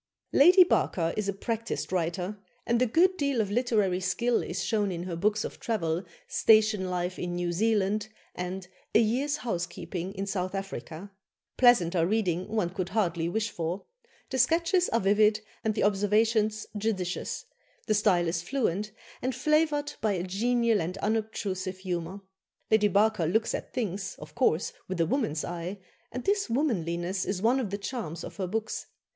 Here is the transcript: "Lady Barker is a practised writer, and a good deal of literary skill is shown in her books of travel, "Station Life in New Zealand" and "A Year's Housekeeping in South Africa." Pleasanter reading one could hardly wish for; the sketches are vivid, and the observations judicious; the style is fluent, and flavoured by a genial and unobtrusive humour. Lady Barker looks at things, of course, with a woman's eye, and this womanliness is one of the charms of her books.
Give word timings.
"Lady 0.43 0.63
Barker 0.63 1.13
is 1.15 1.29
a 1.29 1.33
practised 1.33 1.91
writer, 1.91 2.39
and 2.65 2.81
a 2.81 2.87
good 2.87 3.17
deal 3.17 3.39
of 3.39 3.51
literary 3.51 3.99
skill 3.99 4.41
is 4.41 4.63
shown 4.63 4.91
in 4.91 5.03
her 5.03 5.15
books 5.15 5.43
of 5.43 5.59
travel, 5.59 6.03
"Station 6.27 6.89
Life 6.89 7.19
in 7.19 7.35
New 7.35 7.51
Zealand" 7.51 8.07
and 8.33 8.67
"A 8.95 8.99
Year's 8.99 9.37
Housekeeping 9.45 10.15
in 10.15 10.25
South 10.25 10.55
Africa." 10.55 11.11
Pleasanter 11.55 12.07
reading 12.07 12.47
one 12.47 12.71
could 12.71 12.89
hardly 12.89 13.29
wish 13.29 13.51
for; 13.51 13.85
the 14.31 14.39
sketches 14.39 14.89
are 14.89 14.99
vivid, 15.01 15.41
and 15.63 15.75
the 15.75 15.83
observations 15.83 16.65
judicious; 16.75 17.45
the 17.85 17.93
style 17.93 18.27
is 18.27 18.41
fluent, 18.41 18.91
and 19.21 19.35
flavoured 19.35 19.93
by 20.01 20.13
a 20.13 20.23
genial 20.23 20.81
and 20.81 20.97
unobtrusive 20.97 21.77
humour. 21.77 22.21
Lady 22.71 22.87
Barker 22.87 23.27
looks 23.27 23.53
at 23.53 23.71
things, 23.71 24.15
of 24.17 24.33
course, 24.33 24.73
with 24.87 24.99
a 24.99 25.05
woman's 25.05 25.45
eye, 25.45 25.77
and 26.11 26.23
this 26.23 26.49
womanliness 26.49 27.23
is 27.23 27.39
one 27.43 27.59
of 27.59 27.69
the 27.69 27.77
charms 27.77 28.23
of 28.23 28.37
her 28.37 28.47
books. 28.47 28.87